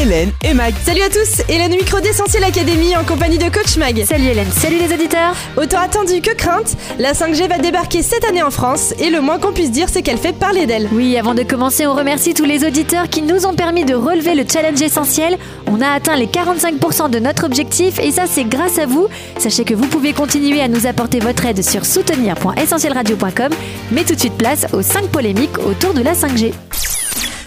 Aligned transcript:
Hélène 0.00 0.30
et 0.44 0.54
Mag. 0.54 0.74
Salut 0.84 1.00
à 1.00 1.08
tous, 1.08 1.42
Hélène 1.48 1.72
au 1.72 1.76
micro 1.76 1.98
d'Essentiel 1.98 2.44
Académie 2.44 2.96
en 2.96 3.02
compagnie 3.02 3.38
de 3.38 3.48
Coach 3.48 3.76
Mag. 3.78 4.04
Salut 4.04 4.26
Hélène, 4.26 4.50
salut 4.52 4.76
les 4.78 4.94
auditeurs. 4.94 5.34
Autant 5.56 5.80
attendu 5.80 6.20
que 6.20 6.34
crainte, 6.36 6.76
la 7.00 7.14
5G 7.14 7.48
va 7.48 7.58
débarquer 7.58 8.02
cette 8.02 8.24
année 8.24 8.42
en 8.42 8.52
France 8.52 8.94
et 9.00 9.10
le 9.10 9.20
moins 9.20 9.40
qu'on 9.40 9.52
puisse 9.52 9.72
dire 9.72 9.88
c'est 9.88 10.02
qu'elle 10.02 10.18
fait 10.18 10.32
parler 10.32 10.66
d'elle. 10.66 10.88
Oui, 10.92 11.16
avant 11.16 11.34
de 11.34 11.42
commencer, 11.42 11.84
on 11.88 11.94
remercie 11.94 12.32
tous 12.32 12.44
les 12.44 12.64
auditeurs 12.64 13.08
qui 13.08 13.22
nous 13.22 13.44
ont 13.44 13.54
permis 13.54 13.84
de 13.84 13.94
relever 13.94 14.36
le 14.36 14.44
challenge 14.48 14.80
essentiel. 14.80 15.36
On 15.66 15.80
a 15.80 15.88
atteint 15.88 16.16
les 16.16 16.26
45% 16.26 17.10
de 17.10 17.18
notre 17.18 17.44
objectif 17.44 17.98
et 17.98 18.12
ça 18.12 18.26
c'est 18.28 18.44
grâce 18.44 18.78
à 18.78 18.86
vous. 18.86 19.08
Sachez 19.38 19.64
que 19.64 19.74
vous 19.74 19.86
pouvez 19.86 20.12
continuer 20.12 20.60
à 20.60 20.68
nous 20.68 20.86
apporter 20.86 21.18
votre 21.18 21.44
aide 21.44 21.64
sur 21.64 21.84
soutenir.essentielradio.com. 21.84 23.52
Mais 23.90 24.04
tout 24.04 24.14
de 24.14 24.20
suite 24.20 24.38
place 24.38 24.66
aux 24.72 24.82
5 24.82 25.08
polémiques 25.08 25.58
autour 25.58 25.92
de 25.92 26.02
la 26.02 26.12
5G. 26.12 26.52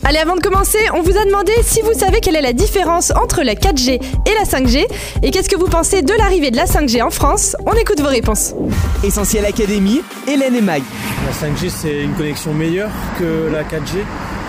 Allez, 0.03 0.17
avant 0.17 0.35
de 0.35 0.41
commencer, 0.41 0.79
on 0.95 1.03
vous 1.03 1.15
a 1.15 1.25
demandé 1.25 1.51
si 1.61 1.81
vous 1.81 1.93
savez 1.93 2.21
quelle 2.21 2.35
est 2.35 2.41
la 2.41 2.53
différence 2.53 3.11
entre 3.11 3.43
la 3.43 3.53
4G 3.53 4.01
et 4.01 4.33
la 4.33 4.45
5G 4.45 4.87
et 5.21 5.29
qu'est-ce 5.31 5.47
que 5.47 5.55
vous 5.55 5.67
pensez 5.67 6.01
de 6.01 6.13
l'arrivée 6.13 6.49
de 6.49 6.57
la 6.57 6.65
5G 6.65 7.03
en 7.03 7.11
France. 7.11 7.55
On 7.67 7.73
écoute 7.73 8.01
vos 8.01 8.07
réponses. 8.07 8.55
Essentiel 9.03 9.45
Académie. 9.45 10.01
Hélène 10.27 10.55
et 10.55 10.61
Mag. 10.61 10.81
La 11.27 11.47
5G, 11.47 11.69
c'est 11.69 12.01
une 12.01 12.13
connexion 12.13 12.51
meilleure 12.51 12.89
que 13.19 13.47
la 13.51 13.63
4G. 13.63 13.97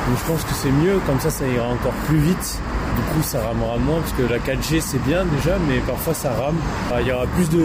Donc 0.09 0.19
je 0.19 0.33
pense 0.33 0.43
que 0.43 0.55
c'est 0.55 0.71
mieux, 0.71 0.99
comme 1.07 1.21
ça, 1.21 1.29
ça 1.29 1.47
ira 1.47 1.69
encore 1.69 1.95
plus 2.09 2.19
vite. 2.19 2.59
Du 2.97 3.03
coup, 3.13 3.23
ça 3.23 3.41
ramera 3.41 3.77
moins, 3.79 4.01
parce 4.01 4.13
que 4.13 4.23
la 4.23 4.39
4G, 4.39 4.81
c'est 4.81 5.03
bien 5.05 5.25
déjà, 5.37 5.57
mais 5.69 5.79
parfois 5.87 6.15
ça 6.15 6.31
rame. 6.33 6.57
Ah, 6.93 7.01
Il 7.01 7.09
y 7.09 7.13
aura 7.13 7.27
plus 7.27 7.49
de, 7.51 7.63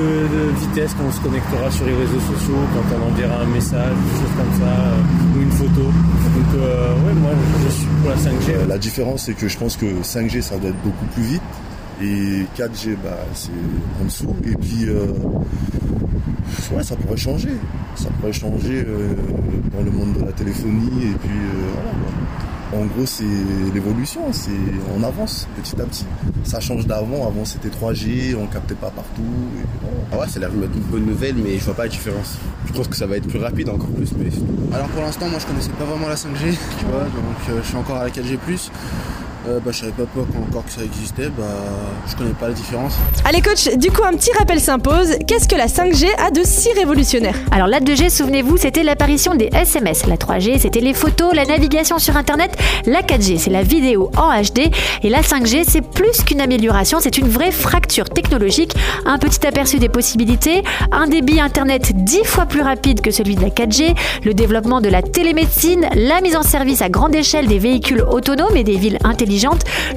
vitesse 0.59 0.94
quand 0.98 1.05
on 1.08 1.12
se 1.12 1.22
connectera 1.22 1.70
sur 1.72 1.85
les 1.85 1.94
réseaux 1.95 2.20
sociaux, 2.20 2.55
quand 2.73 2.95
on 2.95 3.12
enverra 3.12 3.41
un 3.41 3.45
message, 3.45 3.94
des 3.95 4.20
choses 4.20 4.35
comme 4.38 4.59
ça, 4.59 4.71
euh, 4.71 5.35
ou 5.35 5.41
une 5.41 5.52
photo. 5.52 5.82
Donc, 5.82 6.55
euh, 6.55 6.94
ouais, 6.94 7.13
moi, 7.13 7.32
je 7.66 7.71
suis 7.74 7.88
pour 8.01 8.10
la 8.10 8.18
5G. 8.18 8.51
Euh, 8.55 8.66
La 8.68 8.77
différence, 8.77 9.24
c'est 9.24 9.34
que 9.34 9.48
je 9.48 9.57
pense 9.57 9.76
que 9.77 9.85
5G, 10.04 10.41
ça 10.41 10.57
doit 10.57 10.70
être 10.70 10.82
beaucoup 10.84 11.05
plus 11.13 11.24
vite. 11.24 11.41
Et 12.01 12.46
4G, 12.55 12.96
bah, 13.04 13.18
c'est 13.34 13.49
en 14.01 14.05
dessous. 14.05 14.35
Et 14.46 14.55
puis, 14.55 14.85
euh, 14.88 15.07
ouais, 16.71 16.84
ça 16.84 16.96
pourrait 16.96 17.18
changer. 17.18 17.54
Ça 17.96 18.10
pourrait 18.20 18.34
changer 18.34 18.84
euh, 18.87 19.13
dans 19.73 19.84
le 19.84 19.91
monde 19.91 20.13
de 20.20 20.26
la 20.26 20.32
téléphonie. 20.32 21.04
Et 21.04 21.15
puis, 21.15 21.29
euh, 21.29 21.71
voilà. 21.73 22.84
En 22.84 22.85
gros, 22.85 23.05
c'est 23.05 23.23
l'évolution. 23.73 24.21
C'est 24.32 24.51
on 24.95 25.04
avance 25.04 25.48
petit 25.55 25.82
à 25.82 25.85
petit. 25.85 26.05
Ça 26.43 26.60
change 26.60 26.85
d'avant. 26.85 27.26
Avant, 27.26 27.45
c'était 27.45 27.70
3G, 27.70 28.35
on 28.35 28.45
captait 28.48 28.76
pas 28.76 28.90
partout. 28.90 29.21
Et 29.21 29.62
puis 29.62 29.79
voilà. 29.82 29.98
Ah 30.12 30.20
ouais, 30.20 30.27
ça 30.27 30.38
a 30.38 30.40
l'air 30.41 30.51
une 30.54 30.82
bonne 30.82 31.05
nouvelle, 31.05 31.35
mais 31.35 31.57
je 31.57 31.63
vois 31.63 31.76
pas 31.76 31.84
la 31.84 31.90
différence. 31.90 32.38
Je 32.65 32.73
pense 32.73 32.88
que 32.88 32.95
ça 32.95 33.07
va 33.07 33.18
être 33.18 33.27
plus 33.27 33.40
rapide 33.40 33.70
encore 33.70 33.90
plus, 33.90 34.12
mais. 34.18 34.29
Alors 34.76 34.88
pour 34.90 35.01
l'instant, 35.01 35.29
moi 35.29 35.40
je 35.40 35.45
connaissais 35.45 35.71
pas 35.71 35.85
vraiment 35.85 36.10
la 36.10 36.15
5G, 36.15 36.57
tu 36.79 36.85
vois, 36.85 37.04
donc 37.04 37.49
euh, 37.49 37.60
je 37.63 37.68
suis 37.68 37.77
encore 37.77 37.98
à 37.98 38.04
la 38.04 38.10
4G+. 38.10 38.38
Euh, 39.48 39.59
bah, 39.63 39.71
je 39.71 39.79
savais 39.79 39.91
pas, 39.93 40.03
pas 40.03 40.40
encore 40.40 40.65
que 40.65 40.71
ça 40.71 40.84
existait, 40.84 41.29
bah, 41.29 41.45
je 42.05 42.15
connais 42.15 42.31
pas 42.31 42.49
la 42.49 42.53
différence. 42.53 42.95
Allez 43.23 43.41
coach, 43.41 43.70
du 43.77 43.91
coup 43.91 44.04
un 44.04 44.13
petit 44.13 44.31
rappel 44.37 44.59
s'impose. 44.59 45.15
Qu'est-ce 45.26 45.48
que 45.48 45.55
la 45.55 45.67
5G 45.67 46.07
a 46.17 46.31
de 46.31 46.41
si 46.43 46.70
révolutionnaire? 46.73 47.35
Alors 47.51 47.67
la 47.67 47.79
2G, 47.79 48.09
souvenez-vous, 48.09 48.57
c'était 48.57 48.84
l'apparition 48.84 49.35
des 49.35 49.49
SMS. 49.54 50.05
La 50.05 50.17
3G, 50.17 50.59
c'était 50.59 50.81
les 50.81 50.93
photos, 50.93 51.34
la 51.34 51.45
navigation 51.45 51.98
sur 51.98 52.17
Internet. 52.17 52.57
La 52.85 53.01
4G, 53.01 53.37
c'est 53.37 53.49
la 53.49 53.63
vidéo 53.63 54.12
en 54.17 54.34
HD. 54.41 54.70
Et 55.04 55.09
la 55.09 55.21
5G, 55.21 55.63
c'est 55.65 55.82
plus 55.82 56.23
qu'une 56.23 56.41
amélioration, 56.41 56.98
c'est 56.99 57.17
une 57.17 57.29
vraie 57.29 57.51
fracture 57.51 58.09
technologique. 58.09 58.73
Un 59.05 59.17
petit 59.17 59.48
aperçu 59.48 59.79
des 59.79 59.89
possibilités, 59.89 60.63
un 60.91 61.07
débit 61.07 61.39
Internet 61.39 61.93
10 61.95 62.26
fois 62.26 62.48
plus 62.48 62.61
rapide 62.61 62.99
que 62.99 63.11
celui 63.11 63.35
de 63.35 63.41
la 63.41 63.49
4G, 63.49 63.95
le 64.25 64.34
développement 64.34 64.81
de 64.81 64.89
la 64.89 65.01
télémédecine, 65.01 65.88
la 65.95 66.19
mise 66.19 66.35
en 66.35 66.44
service 66.44 66.81
à 66.81 66.89
grande 66.89 67.16
échelle 67.16 67.47
des 67.47 67.59
véhicules 67.59 68.01
autonomes 68.01 68.57
et 68.57 68.66
des 68.66 68.75
villes 68.75 68.97
intelligentes, 69.06 69.37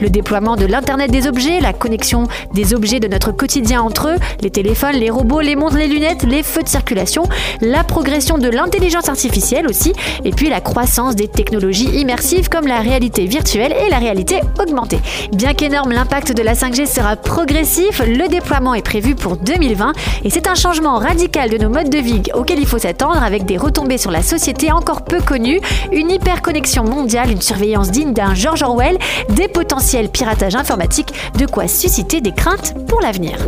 le 0.01 0.11
déploiement 0.11 0.57
de 0.57 0.67
l'Internet 0.67 1.11
des 1.11 1.27
objets, 1.27 1.61
la 1.61 1.73
connexion 1.73 2.29
des 2.53 2.75
objets 2.75 3.01
de 3.01 3.09
notre 3.09 3.33
quotidien 3.33 3.81
entre 3.81 4.09
eux, 4.09 4.17
les 4.43 4.51
téléphones, 4.51 4.97
les 4.97 5.11
robots, 5.11 5.41
les 5.41 5.57
montres, 5.57 5.77
les 5.77 5.87
lunettes, 5.87 6.25
les 6.25 6.43
feux 6.43 6.63
de 6.63 6.69
circulation, 6.69 7.25
la 7.61 7.85
progression 7.85 8.39
de 8.39 8.49
l'intelligence 8.49 9.09
artificielle 9.09 9.67
aussi, 9.67 9.93
et 10.25 10.31
puis 10.31 10.49
la 10.49 10.61
croissance 10.61 11.17
des 11.17 11.29
technologies 11.29 11.89
immersives 12.01 12.49
comme 12.49 12.67
la 12.67 12.81
réalité 12.81 13.27
virtuelle 13.27 13.75
et 13.87 13.89
la 13.89 13.99
réalité 13.99 14.41
augmentée. 14.61 15.01
Bien 15.33 15.55
qu'énorme, 15.55 15.93
l'impact 15.93 16.37
de 16.37 16.43
la 16.43 16.55
5G 16.55 16.87
sera 16.87 17.17
progressif, 17.17 18.01
le 18.07 18.29
déploiement 18.29 18.75
est 18.75 18.83
prévu 18.83 19.15
pour 19.15 19.37
2020 19.37 19.93
et 20.25 20.31
c'est 20.31 20.47
un 20.49 20.55
changement 20.55 20.99
radical 20.99 21.51
de 21.51 21.59
nos 21.59 21.71
modes 21.71 21.91
de 21.91 21.99
vie 21.99 22.23
auquel 22.35 22.59
il 22.59 22.67
faut 22.67 22.79
s'attendre 22.79 23.23
avec 23.23 23.45
des 23.47 23.57
retombées 23.57 23.99
sur 23.99 24.11
la 24.11 24.23
société 24.23 24.73
encore 24.73 25.03
peu 25.03 25.21
connues, 25.21 25.61
une 25.93 26.11
hyperconnexion 26.11 26.85
mondiale, 26.85 27.31
une 27.31 27.41
surveillance 27.41 27.91
digne 27.91 28.13
d'un 28.13 28.35
George 28.35 28.63
Orwell, 28.63 28.99
des 29.31 29.49
potentiels 29.49 30.09
piratages 30.09 30.57
informatiques, 30.57 31.13
de 31.39 31.47
quoi 31.47 31.69
susciter 31.69 32.21
des 32.21 32.33
craintes 32.33 32.75
pour 32.87 33.01
l'avenir. 33.01 33.39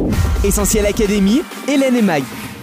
Essentiel 0.44 0.86
Académie. 0.86 1.42
Hélène 1.68 1.96
et 1.96 2.02
Mag. 2.02 2.22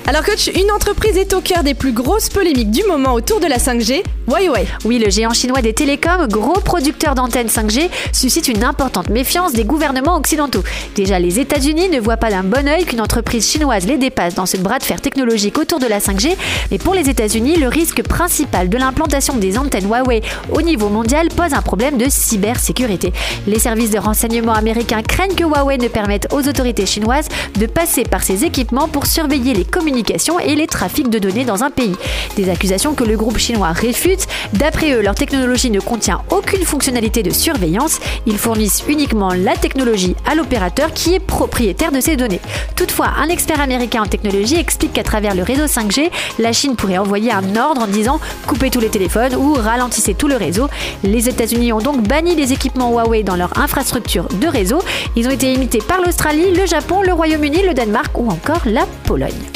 Alors 0.09 0.23
coach, 0.23 0.49
une 0.55 0.71
entreprise 0.71 1.17
est 1.17 1.33
au 1.33 1.39
cœur 1.39 1.61
des 1.61 1.75
plus 1.75 1.91
grosses 1.91 2.29
polémiques 2.29 2.71
du 2.71 2.83
moment 2.85 3.13
autour 3.13 3.39
de 3.39 3.45
la 3.45 3.57
5G, 3.57 4.01
Huawei. 4.27 4.65
Oui, 4.83 4.97
le 4.97 5.11
géant 5.11 5.33
chinois 5.33 5.61
des 5.61 5.73
télécoms, 5.73 6.25
gros 6.27 6.59
producteur 6.61 7.13
d'antennes 7.13 7.45
5G, 7.45 7.89
suscite 8.11 8.47
une 8.47 8.63
importante 8.63 9.09
méfiance 9.09 9.53
des 9.53 9.65
gouvernements 9.65 10.15
occidentaux. 10.15 10.63
Déjà, 10.95 11.19
les 11.19 11.39
États-Unis 11.39 11.89
ne 11.89 11.99
voient 11.99 12.17
pas 12.17 12.31
d'un 12.31 12.41
bon 12.41 12.67
œil 12.67 12.85
qu'une 12.85 13.01
entreprise 13.01 13.47
chinoise 13.47 13.85
les 13.85 13.99
dépasse 13.99 14.33
dans 14.33 14.47
ce 14.47 14.57
bras 14.57 14.79
de 14.79 14.83
fer 14.83 14.99
technologique 14.99 15.59
autour 15.59 15.77
de 15.77 15.85
la 15.85 15.99
5G, 15.99 16.35
mais 16.71 16.79
pour 16.79 16.95
les 16.95 17.07
États-Unis, 17.07 17.57
le 17.57 17.67
risque 17.67 18.01
principal 18.01 18.67
de 18.67 18.79
l'implantation 18.79 19.35
des 19.35 19.59
antennes 19.59 19.87
Huawei 19.87 20.23
au 20.51 20.63
niveau 20.63 20.89
mondial 20.89 21.27
pose 21.27 21.53
un 21.53 21.61
problème 21.61 21.99
de 21.99 22.07
cybersécurité. 22.09 23.13
Les 23.45 23.59
services 23.59 23.91
de 23.91 23.99
renseignement 23.99 24.53
américains 24.53 25.03
craignent 25.03 25.35
que 25.35 25.43
Huawei 25.43 25.77
ne 25.77 25.87
permette 25.87 26.33
aux 26.33 26.47
autorités 26.47 26.87
chinoises 26.87 27.27
de 27.59 27.67
passer 27.67 28.05
par 28.05 28.23
ces 28.23 28.43
équipements 28.43 28.87
pour 28.87 29.05
surveiller 29.05 29.53
les 29.53 29.65
communications 29.65 29.98
et 30.45 30.55
les 30.55 30.67
trafics 30.67 31.09
de 31.09 31.19
données 31.19 31.45
dans 31.45 31.63
un 31.63 31.69
pays. 31.69 31.95
Des 32.35 32.49
accusations 32.49 32.93
que 32.93 33.03
le 33.03 33.17
groupe 33.17 33.37
chinois 33.37 33.71
réfute. 33.71 34.27
D'après 34.53 34.93
eux, 34.93 35.01
leur 35.01 35.15
technologie 35.15 35.69
ne 35.69 35.79
contient 35.79 36.21
aucune 36.29 36.63
fonctionnalité 36.63 37.23
de 37.23 37.31
surveillance. 37.31 37.99
Ils 38.25 38.37
fournissent 38.37 38.83
uniquement 38.87 39.31
la 39.33 39.55
technologie 39.55 40.15
à 40.29 40.35
l'opérateur 40.35 40.93
qui 40.93 41.15
est 41.15 41.19
propriétaire 41.19 41.91
de 41.91 41.99
ces 41.99 42.15
données. 42.15 42.39
Toutefois, 42.75 43.09
un 43.19 43.29
expert 43.29 43.59
américain 43.59 44.03
en 44.03 44.05
technologie 44.05 44.55
explique 44.55 44.93
qu'à 44.93 45.03
travers 45.03 45.35
le 45.35 45.43
réseau 45.43 45.65
5G, 45.65 46.09
la 46.39 46.53
Chine 46.53 46.75
pourrait 46.75 46.97
envoyer 46.97 47.31
un 47.31 47.55
ordre 47.55 47.81
en 47.81 47.87
disant 47.87 48.19
coupez 48.47 48.69
tous 48.69 48.79
les 48.79 48.89
téléphones 48.89 49.35
ou 49.35 49.53
ralentissez 49.53 50.13
tout 50.13 50.27
le 50.27 50.37
réseau. 50.37 50.69
Les 51.03 51.27
États-Unis 51.27 51.73
ont 51.73 51.79
donc 51.79 52.07
banni 52.07 52.35
les 52.35 52.53
équipements 52.53 52.91
Huawei 52.91 53.23
dans 53.23 53.35
leur 53.35 53.57
infrastructure 53.59 54.27
de 54.27 54.47
réseau. 54.47 54.79
Ils 55.15 55.27
ont 55.27 55.31
été 55.31 55.53
imités 55.53 55.79
par 55.85 56.01
l'Australie, 56.01 56.51
le 56.55 56.65
Japon, 56.65 57.01
le 57.01 57.13
Royaume-Uni, 57.13 57.63
le 57.63 57.73
Danemark 57.73 58.17
ou 58.17 58.29
encore 58.29 58.61
la 58.65 58.85
Pologne. 59.03 59.48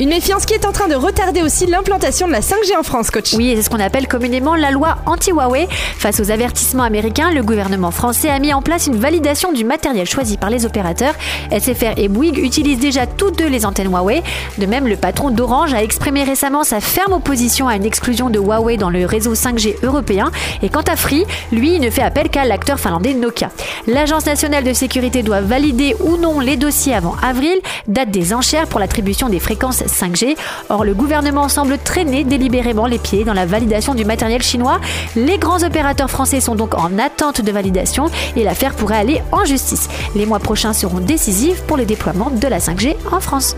Une 0.00 0.08
méfiance 0.08 0.46
qui 0.46 0.54
est 0.54 0.64
en 0.64 0.72
train 0.72 0.88
de 0.88 0.94
retarder 0.94 1.42
aussi 1.42 1.66
l'implantation 1.66 2.26
de 2.26 2.32
la 2.32 2.40
5G 2.40 2.74
en 2.74 2.82
France, 2.82 3.10
coach. 3.10 3.34
Oui, 3.34 3.52
c'est 3.54 3.60
ce 3.60 3.68
qu'on 3.68 3.80
appelle 3.80 4.08
communément 4.08 4.56
la 4.56 4.70
loi 4.70 4.96
anti-Huawei. 5.04 5.68
Face 5.70 6.20
aux 6.20 6.30
avertissements 6.30 6.84
américains, 6.84 7.30
le 7.30 7.42
gouvernement 7.42 7.90
français 7.90 8.30
a 8.30 8.38
mis 8.38 8.54
en 8.54 8.62
place 8.62 8.86
une 8.86 8.96
validation 8.96 9.52
du 9.52 9.62
matériel 9.62 10.08
choisi 10.08 10.38
par 10.38 10.48
les 10.48 10.64
opérateurs. 10.64 11.12
SFR 11.50 11.98
et 11.98 12.08
Bouygues 12.08 12.38
utilisent 12.38 12.78
déjà 12.78 13.06
toutes 13.06 13.36
deux 13.36 13.48
les 13.48 13.66
antennes 13.66 13.88
Huawei. 13.88 14.22
De 14.56 14.64
même, 14.64 14.88
le 14.88 14.96
patron 14.96 15.30
d'Orange 15.30 15.74
a 15.74 15.82
exprimé 15.82 16.24
récemment 16.24 16.64
sa 16.64 16.80
ferme 16.80 17.12
opposition 17.12 17.68
à 17.68 17.76
une 17.76 17.84
exclusion 17.84 18.30
de 18.30 18.38
Huawei 18.38 18.78
dans 18.78 18.88
le 18.88 19.04
réseau 19.04 19.34
5G 19.34 19.74
européen. 19.82 20.30
Et 20.62 20.70
quant 20.70 20.80
à 20.90 20.96
Free, 20.96 21.26
lui, 21.52 21.74
il 21.74 21.80
ne 21.82 21.90
fait 21.90 22.00
appel 22.00 22.30
qu'à 22.30 22.46
l'acteur 22.46 22.80
finlandais 22.80 23.12
Nokia. 23.12 23.50
L'Agence 23.86 24.24
nationale 24.24 24.64
de 24.64 24.72
sécurité 24.72 25.22
doit 25.22 25.42
valider 25.42 25.94
ou 26.00 26.16
non 26.16 26.40
les 26.40 26.56
dossiers 26.56 26.94
avant 26.94 27.16
avril, 27.22 27.58
date 27.86 28.10
des 28.10 28.32
enchères 28.32 28.66
pour 28.66 28.80
l'attribution 28.80 29.28
des 29.28 29.40
fréquences 29.40 29.82
5G. 29.90 30.36
Or, 30.68 30.84
le 30.84 30.94
gouvernement 30.94 31.48
semble 31.48 31.78
traîner 31.78 32.24
délibérément 32.24 32.86
les 32.86 32.98
pieds 32.98 33.24
dans 33.24 33.32
la 33.32 33.46
validation 33.46 33.94
du 33.94 34.04
matériel 34.04 34.42
chinois. 34.42 34.80
Les 35.16 35.38
grands 35.38 35.62
opérateurs 35.62 36.10
français 36.10 36.40
sont 36.40 36.54
donc 36.54 36.74
en 36.74 36.98
attente 36.98 37.40
de 37.40 37.52
validation 37.52 38.06
et 38.36 38.44
l'affaire 38.44 38.74
pourrait 38.74 38.98
aller 38.98 39.22
en 39.32 39.44
justice. 39.44 39.88
Les 40.14 40.26
mois 40.26 40.38
prochains 40.38 40.72
seront 40.72 41.00
décisifs 41.00 41.62
pour 41.62 41.76
le 41.76 41.84
déploiement 41.84 42.30
de 42.30 42.48
la 42.48 42.58
5G 42.58 42.96
en 43.10 43.20
France. 43.20 43.56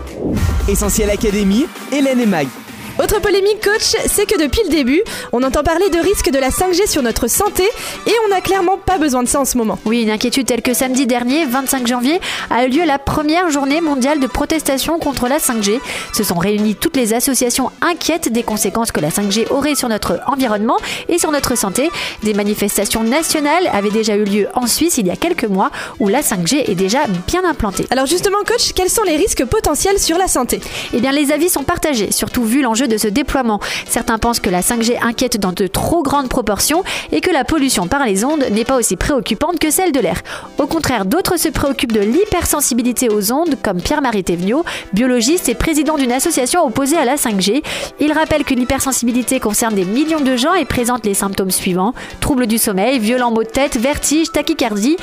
Essentiel 0.67 1.09
Académie. 1.09 1.65
Hélène 1.91 2.19
et. 2.19 2.62
Autre 2.99 3.19
polémique, 3.19 3.59
coach, 3.59 3.95
c'est 4.05 4.27
que 4.27 4.39
depuis 4.39 4.61
le 4.65 4.69
début, 4.69 5.01
on 5.31 5.41
entend 5.41 5.63
parler 5.63 5.89
de 5.89 5.97
risques 5.97 6.29
de 6.29 6.37
la 6.37 6.49
5G 6.49 6.87
sur 6.87 7.01
notre 7.01 7.27
santé 7.27 7.63
et 8.05 8.11
on 8.25 8.29
n'a 8.29 8.39
clairement 8.39 8.77
pas 8.77 8.99
besoin 8.99 9.23
de 9.23 9.27
ça 9.27 9.39
en 9.39 9.45
ce 9.45 9.57
moment. 9.57 9.79
Oui, 9.85 10.03
une 10.03 10.11
inquiétude 10.11 10.45
telle 10.45 10.61
que 10.61 10.75
samedi 10.75 11.07
dernier, 11.07 11.45
25 11.45 11.87
janvier, 11.87 12.21
a 12.51 12.65
eu 12.65 12.69
lieu 12.69 12.85
la 12.85 12.99
première 12.99 13.49
journée 13.49 13.81
mondiale 13.81 14.19
de 14.19 14.27
protestation 14.27 14.99
contre 14.99 15.27
la 15.27 15.39
5G. 15.39 15.79
Se 16.13 16.23
sont 16.23 16.37
réunies 16.37 16.75
toutes 16.75 16.95
les 16.95 17.15
associations 17.15 17.71
inquiètes 17.81 18.31
des 18.31 18.43
conséquences 18.43 18.91
que 18.91 18.99
la 18.99 19.09
5G 19.09 19.51
aurait 19.51 19.73
sur 19.73 19.89
notre 19.89 20.19
environnement 20.27 20.77
et 21.09 21.17
sur 21.17 21.31
notre 21.31 21.57
santé. 21.57 21.89
Des 22.21 22.35
manifestations 22.35 23.03
nationales 23.03 23.71
avaient 23.73 23.89
déjà 23.89 24.15
eu 24.15 24.23
lieu 24.23 24.47
en 24.53 24.67
Suisse 24.67 24.99
il 24.99 25.07
y 25.07 25.11
a 25.11 25.15
quelques 25.15 25.45
mois 25.45 25.71
où 25.99 26.09
la 26.09 26.21
5G 26.21 26.69
est 26.69 26.75
déjà 26.75 27.07
bien 27.25 27.43
implantée. 27.43 27.87
Alors 27.89 28.05
justement, 28.05 28.37
coach, 28.45 28.73
quels 28.75 28.91
sont 28.91 29.03
les 29.03 29.15
risques 29.15 29.45
potentiels 29.45 29.97
sur 29.97 30.19
la 30.19 30.27
santé? 30.27 30.61
Eh 30.93 30.99
bien, 30.99 31.11
les 31.11 31.31
avis 31.31 31.49
sont 31.49 31.63
partagés, 31.63 32.11
surtout 32.11 32.43
vu 32.43 32.61
l'enjeu 32.61 32.82
de 32.87 32.97
ce 32.97 33.07
déploiement. 33.07 33.59
Certains 33.87 34.17
pensent 34.17 34.39
que 34.39 34.49
la 34.49 34.61
5G 34.61 34.97
inquiète 35.01 35.39
dans 35.39 35.51
de 35.51 35.67
trop 35.67 36.03
grandes 36.03 36.29
proportions 36.29 36.83
et 37.11 37.21
que 37.21 37.31
la 37.31 37.43
pollution 37.43 37.87
par 37.87 38.05
les 38.05 38.25
ondes 38.25 38.45
n'est 38.51 38.65
pas 38.65 38.77
aussi 38.77 38.95
préoccupante 38.95 39.59
que 39.59 39.71
celle 39.71 39.91
de 39.91 39.99
l'air. 39.99 40.21
Au 40.57 40.67
contraire, 40.67 41.05
d'autres 41.05 41.37
se 41.37 41.49
préoccupent 41.49 41.91
de 41.93 42.01
l'hypersensibilité 42.01 43.09
aux 43.09 43.31
ondes, 43.31 43.55
comme 43.63 43.81
Pierre-Marie 43.81 44.23
Thévenot, 44.23 44.63
biologiste 44.93 45.49
et 45.49 45.55
président 45.55 45.97
d'une 45.97 46.11
association 46.11 46.65
opposée 46.65 46.97
à 46.97 47.05
la 47.05 47.15
5G. 47.15 47.63
Il 47.99 48.11
rappelle 48.13 48.43
que 48.43 48.53
l'hypersensibilité 48.53 49.39
concerne 49.39 49.75
des 49.75 49.85
millions 49.85 50.21
de 50.21 50.35
gens 50.35 50.53
et 50.53 50.65
présente 50.65 51.05
les 51.05 51.13
symptômes 51.13 51.51
suivants 51.51 51.93
troubles 52.19 52.47
du 52.47 52.57
sommeil, 52.57 52.99
violents 52.99 53.31
maux 53.31 53.43
de 53.43 53.49
tête, 53.49 53.77
vertige, 53.77 54.31
tachycardie, 54.31 54.97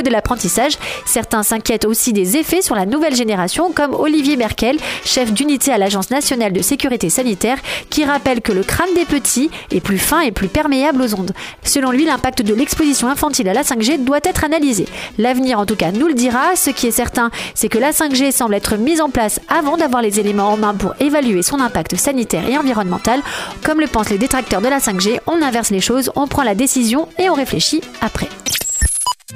de 0.00 0.08
l'apprentissage. 0.08 0.78
Certains 1.04 1.42
s'inquiètent 1.42 1.84
aussi 1.84 2.14
des 2.14 2.38
effets 2.38 2.62
sur 2.62 2.74
la 2.74 2.86
nouvelle 2.86 3.14
génération, 3.14 3.70
comme 3.72 3.94
Olivier 3.94 4.36
Merkel, 4.36 4.78
chef 5.04 5.32
d'unité 5.32 5.70
à 5.72 5.76
l'Agence 5.76 6.10
nationale 6.10 6.54
de 6.54 6.62
sécurité 6.62 7.10
sanitaire, 7.10 7.58
qui 7.90 8.06
rappelle 8.06 8.40
que 8.40 8.52
le 8.52 8.62
crâne 8.62 8.94
des 8.94 9.04
petits 9.04 9.50
est 9.70 9.80
plus 9.80 9.98
fin 9.98 10.20
et 10.20 10.30
plus 10.30 10.48
perméable 10.48 11.02
aux 11.02 11.14
ondes. 11.14 11.32
Selon 11.62 11.90
lui, 11.90 12.06
l'impact 12.06 12.40
de 12.42 12.54
l'exposition 12.54 13.08
infantile 13.08 13.48
à 13.48 13.52
la 13.52 13.62
5G 13.62 14.02
doit 14.02 14.20
être 14.24 14.44
analysé. 14.44 14.86
L'avenir, 15.18 15.58
en 15.58 15.66
tout 15.66 15.76
cas, 15.76 15.92
nous 15.92 16.06
le 16.06 16.14
dira. 16.14 16.56
Ce 16.56 16.70
qui 16.70 16.86
est 16.86 16.92
certain, 16.92 17.30
c'est 17.54 17.68
que 17.68 17.78
la 17.78 17.90
5G 17.90 18.32
semble 18.32 18.54
être 18.54 18.76
mise 18.76 19.00
en 19.00 19.10
place 19.10 19.40
avant 19.48 19.76
d'avoir 19.76 20.00
les 20.00 20.20
éléments 20.20 20.52
en 20.52 20.56
main 20.56 20.74
pour 20.74 20.94
évaluer 21.00 21.42
son 21.42 21.60
impact 21.60 21.96
sanitaire 21.96 22.48
et 22.48 22.56
environnemental. 22.56 23.20
Comme 23.62 23.80
le 23.80 23.86
pensent 23.86 24.10
les 24.10 24.18
détracteurs 24.18 24.60
de 24.60 24.68
la 24.68 24.78
5G, 24.78 25.20
on 25.26 25.42
inverse 25.42 25.70
les 25.70 25.80
choses, 25.80 26.12
on 26.14 26.26
prend 26.26 26.42
la 26.42 26.54
décision 26.54 27.08
et 27.18 27.28
on 27.28 27.34
réfléchit 27.34 27.82
après. 28.00 28.28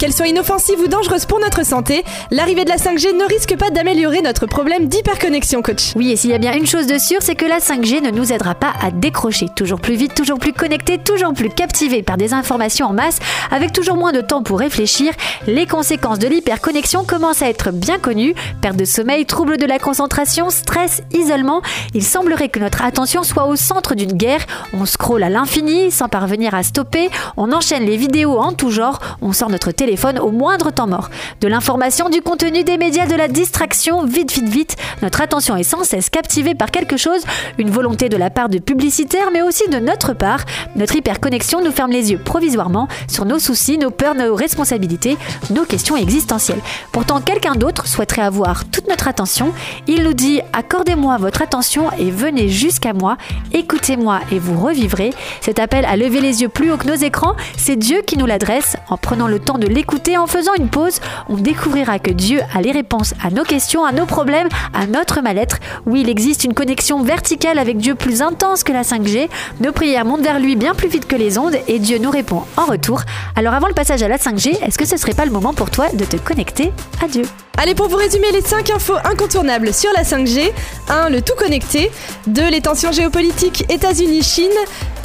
Qu'elle 0.07 0.15
soit 0.15 0.29
inoffensive 0.29 0.79
ou 0.79 0.87
dangereuse 0.87 1.27
pour 1.27 1.41
notre 1.41 1.67
santé, 1.67 2.05
l'arrivée 2.31 2.65
de 2.65 2.69
la 2.69 2.77
5G 2.77 3.17
ne 3.17 3.25
risque 3.25 3.57
pas 3.57 3.71
d'améliorer 3.71 4.23
notre 4.23 4.47
problème 4.47 4.87
d'hyperconnexion, 4.87 5.63
coach. 5.63 5.95
Oui, 5.97 6.13
et 6.13 6.17
s'il 6.17 6.31
y 6.31 6.35
a 6.35 6.39
bien 6.39 6.53
une 6.53 6.65
chose 6.65 6.87
de 6.87 6.97
sûre, 6.97 7.19
c'est 7.23 7.35
que 7.35 7.45
la 7.45 7.59
5G 7.59 8.03
ne 8.03 8.13
nous 8.13 8.33
aidera 8.33 8.55
pas 8.55 8.73
à 8.81 8.93
décrocher. 8.93 9.49
Toujours 9.57 9.81
plus 9.81 9.97
vite, 9.97 10.15
toujours 10.15 10.39
plus 10.39 10.53
connecté, 10.53 10.99
toujours 10.99 11.33
plus 11.33 11.49
captivé 11.49 12.05
par 12.05 12.19
des 12.19 12.35
informations 12.35 12.87
en 12.87 12.93
masse, 12.93 13.19
avec 13.51 13.73
toujours 13.73 13.97
moins 13.97 14.13
de 14.13 14.21
temps 14.21 14.45
pour 14.45 14.61
réfléchir, 14.61 15.13
les 15.49 15.67
conséquences 15.67 16.21
de 16.21 16.29
l'hyperconnexion 16.29 17.03
commencent 17.03 17.43
à 17.43 17.49
être 17.49 17.73
bien 17.73 17.99
connues. 17.99 18.37
Perte 18.63 18.77
de 18.77 18.85
sommeil, 18.85 19.27
troubles 19.27 19.57
de 19.57 19.67
la 19.67 19.81
concentration, 19.81 20.51
stress, 20.51 21.03
isolement. 21.15 21.63
Il 21.95 22.05
semblerait 22.05 22.49
que 22.49 22.61
notre 22.61 22.85
attention 22.85 23.25
soit 23.25 23.47
au 23.47 23.57
centre 23.57 23.97
d'une 23.97 24.13
guerre. 24.13 24.47
On 24.73 24.87
scrolle 24.87 25.25
à 25.25 25.31
l'infini 25.31 25.91
sans 25.91 26.09
parvenir 26.09 26.55
à 26.55 26.63
stopper. 26.63 27.11
On 27.37 27.51
enchaîne 27.51 27.83
les 27.83 27.97
vidéos 27.97 28.39
en 28.39 28.53
tout 28.53 28.71
genre. 28.71 29.01
On 29.21 29.33
sort 29.33 29.51
notre 29.51 29.73
téléphone 29.73 29.96
au 30.21 30.31
moindre 30.31 30.71
temps 30.71 30.87
mort. 30.87 31.11
De 31.41 31.49
l'information, 31.49 32.09
du 32.09 32.23
contenu, 32.23 32.65
des 32.65 32.77
médias, 32.77 33.07
de 33.07 33.15
la 33.15 33.29
distraction, 33.29 34.05
vite, 34.05 34.33
vite, 34.33 34.49
vite. 34.49 34.77
Notre 35.03 35.21
attention 35.21 35.57
est 35.57 35.63
sans 35.63 35.85
cesse 35.85 36.11
captivée 36.11 36.55
par 36.55 36.71
quelque 36.71 36.97
chose, 36.97 37.23
une 37.59 37.71
volonté 37.71 38.09
de 38.09 38.17
la 38.17 38.31
part 38.31 38.49
de 38.49 38.59
publicitaires, 38.59 39.31
mais 39.33 39.43
aussi 39.43 39.69
de 39.69 39.79
notre 39.79 40.13
part. 40.13 40.41
Notre 40.77 40.97
hyperconnexion 40.97 41.63
nous 41.65 41.73
ferme 41.73 41.91
les 41.91 42.13
yeux 42.13 42.19
provisoirement 42.19 42.89
sur 43.09 43.25
nos 43.25 43.39
soucis, 43.39 43.79
nos 43.79 43.91
peurs, 43.91 44.15
nos 44.15 44.35
responsabilités, 44.35 45.17
nos 45.51 45.65
questions 45.65 45.97
existentielles. 45.97 46.61
Pourtant, 46.93 47.21
quelqu'un 47.21 47.55
d'autre 47.55 47.87
souhaiterait 47.87 48.23
avoir 48.23 48.65
toute 48.67 48.89
notre 48.89 49.09
attention. 49.09 49.53
Il 49.87 50.03
nous 50.03 50.15
dit 50.15 50.41
accordez-moi 50.53 51.17
votre 51.19 51.43
attention 51.43 51.91
et 51.99 52.11
venez 52.11 52.49
jusqu'à 52.49 52.93
moi, 52.93 53.17
écoutez-moi 53.53 54.21
et 54.31 54.39
vous 54.39 54.61
revivrez. 54.61 55.13
Cet 55.41 55.59
appel 55.59 55.85
à 55.85 55.97
lever 55.97 56.21
les 56.21 56.43
yeux 56.43 56.49
plus 56.49 56.71
haut 56.71 56.77
que 56.77 56.87
nos 56.87 56.95
écrans, 56.95 57.37
c'est 57.57 57.77
Dieu 57.77 58.03
qui 58.07 58.17
nous 58.17 58.27
l'adresse 58.27 58.77
en 58.89 58.97
prenant 58.97 59.29
le 59.29 59.39
temps 59.39 59.59
de 59.59 59.67
l'écouter 59.77 60.17
en 60.17 60.27
faisant 60.27 60.55
une 60.59 60.69
pause, 60.69 61.01
on 61.29 61.37
découvrira 61.37 61.99
que 61.99 62.11
Dieu 62.11 62.41
a 62.55 62.63
les 62.63 62.73
réponses 62.73 63.13
à 63.23 63.31
nos 63.31 63.45
questions, 63.45 63.85
à 63.85 63.93
nos 63.93 64.07
problèmes, 64.07 64.49
à 64.73 64.87
notre 64.87 65.21
mal-être. 65.21 65.59
Oui, 65.85 66.01
il 66.01 66.09
existe 66.09 66.45
une 66.45 66.55
connexion 66.55 67.03
verticale 67.03 67.59
avec 67.59 67.77
Dieu 67.77 67.95
plus 67.95 68.23
intense 68.23 68.65
que 68.65 68.73
la 68.73 68.83
5G. 68.83 69.29
Nos 69.61 69.73
prières 69.73 70.07
montent 70.07 70.23
vers 70.23 70.41
lui 70.41 70.57
bien 70.57 70.75
plus 70.75 70.89
vite 70.89 71.07
que 71.07 71.15
les 71.15 71.37
ondes 71.37 71.57
et 71.69 71.79
Dieu 71.79 71.99
nous 71.99 72.11
répond 72.11 72.43
en 72.57 72.65
retour. 72.65 73.03
Alors 73.37 73.53
avant 73.53 73.69
le 73.69 73.75
passage 73.75 74.03
à 74.03 74.09
la 74.09 74.17
5G, 74.17 74.63
est-ce 74.65 74.79
que 74.79 74.87
ce 74.87 74.97
serait 74.97 75.13
pas 75.13 75.27
le 75.27 75.31
moment 75.31 75.53
pour 75.53 75.71
toi 75.71 75.89
de 75.93 76.07
te 76.07 76.17
connecter 76.17 76.73
à 77.05 77.07
Dieu? 77.07 77.25
Allez, 77.59 77.75
pour 77.75 77.89
vous 77.89 77.97
résumer 77.97 78.31
les 78.33 78.43
5 78.43 78.69
infos 78.71 78.97
incontournables 79.05 79.73
sur 79.73 79.91
la 79.95 80.03
5G 80.03 80.53
1. 80.91 81.09
Le 81.09 81.23
tout 81.23 81.33
connecté 81.39 81.91
2. 82.27 82.51
Les 82.51 82.61
tensions 82.61 82.93
géopolitiques 82.93 83.65
États-Unis-Chine 83.71 84.53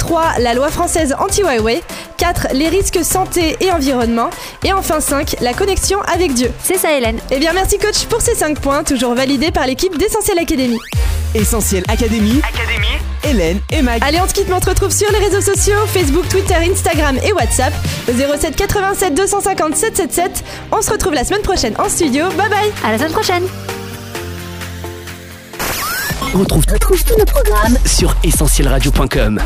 3. 0.02 0.40
La 0.40 0.52
loi 0.52 0.68
française 0.68 1.14
anti-Huawei 1.16 1.80
4. 2.16 2.48
Les 2.54 2.68
risques 2.68 3.04
santé 3.04 3.56
et 3.60 3.70
environnement 3.70 4.30
et 4.64 4.72
enfin 4.72 4.98
5. 5.00 5.36
La 5.40 5.54
connexion 5.54 6.00
avec 6.12 6.34
Dieu. 6.34 6.50
C'est 6.64 6.76
ça 6.76 6.92
Hélène. 6.92 7.20
Eh 7.30 7.38
bien 7.38 7.52
merci 7.52 7.78
coach 7.78 8.06
pour 8.06 8.20
ces 8.20 8.34
5 8.34 8.58
points, 8.58 8.82
toujours 8.82 9.14
validés 9.14 9.52
par 9.52 9.64
l'équipe 9.64 9.96
d'Essentiel 9.96 10.40
Academy. 10.40 10.78
Essentiel 11.36 11.84
Académie. 11.88 12.40
Hélène 13.22 13.60
et 13.70 13.80
Mag. 13.80 14.02
Allez, 14.04 14.18
on 14.20 14.26
se 14.26 14.34
quitte, 14.34 14.48
mais 14.48 14.54
on 14.56 14.60
se 14.60 14.68
retrouve 14.70 14.90
sur 14.90 15.10
les 15.12 15.18
réseaux 15.18 15.40
sociaux 15.40 15.86
Facebook, 15.86 16.28
Twitter, 16.28 16.56
Instagram 16.56 17.16
et 17.24 17.32
WhatsApp 17.32 17.72
au 18.08 18.12
07 18.12 18.56
87 18.56 19.14
250 19.14 19.76
777. 19.76 20.44
On 20.72 20.82
se 20.82 20.90
retrouve 20.90 21.14
la 21.14 21.22
semaine 21.24 21.42
prochaine 21.42 21.74
en 21.78 21.88
studio. 21.88 22.26
Bye 22.36 22.50
bye 22.50 22.72
À 22.84 22.90
la 22.90 22.98
semaine 22.98 23.12
prochaine. 23.12 23.44
On 26.34 26.38
retrouve 26.38 26.64
tous 26.66 27.04
nos 27.16 27.24
programmes 27.24 27.78
sur 27.86 28.16
essentielradio.com. 28.24 29.40